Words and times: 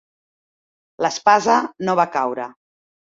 L'espasa 1.05 1.59
no 1.85 1.97
va 2.01 2.07
caure. 2.17 2.49